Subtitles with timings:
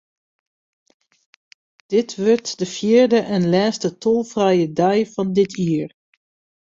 [1.91, 5.89] Dit wurdt de fjirde en lêste tolfrije dei fan dit jier.